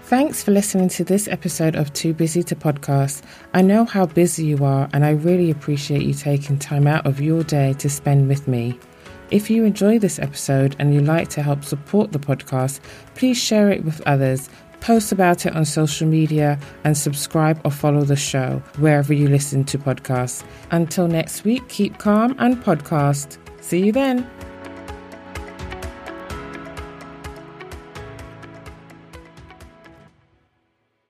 Thanks 0.03 0.41
for 0.41 0.49
listening 0.49 0.89
to 0.89 1.03
this 1.03 1.27
episode 1.27 1.75
of 1.75 1.93
Too 1.93 2.13
Busy 2.13 2.41
to 2.43 2.55
Podcast. 2.55 3.21
I 3.53 3.61
know 3.61 3.85
how 3.85 4.07
busy 4.07 4.45
you 4.45 4.65
are, 4.65 4.89
and 4.91 5.05
I 5.05 5.11
really 5.11 5.51
appreciate 5.51 6.01
you 6.01 6.15
taking 6.15 6.57
time 6.57 6.87
out 6.87 7.05
of 7.05 7.21
your 7.21 7.43
day 7.43 7.73
to 7.73 7.89
spend 7.91 8.27
with 8.27 8.47
me. 8.47 8.79
If 9.29 9.51
you 9.51 9.65
enjoy 9.65 9.99
this 9.99 10.17
episode 10.17 10.75
and 10.79 10.95
you 10.95 11.01
like 11.01 11.27
to 11.29 11.43
help 11.43 11.63
support 11.63 12.11
the 12.11 12.17
podcast, 12.17 12.79
please 13.13 13.37
share 13.37 13.69
it 13.69 13.85
with 13.85 14.01
others, 14.07 14.49
post 14.81 15.11
about 15.11 15.45
it 15.45 15.55
on 15.55 15.65
social 15.65 16.07
media, 16.07 16.59
and 16.83 16.97
subscribe 16.97 17.59
or 17.63 17.71
follow 17.71 18.03
the 18.03 18.15
show 18.15 18.61
wherever 18.77 19.13
you 19.13 19.27
listen 19.27 19.63
to 19.65 19.77
podcasts. 19.77 20.43
Until 20.71 21.07
next 21.07 21.43
week, 21.43 21.67
keep 21.69 21.97
calm 21.97 22.35
and 22.39 22.57
podcast. 22.57 23.37
See 23.61 23.85
you 23.85 23.91
then. 23.91 24.29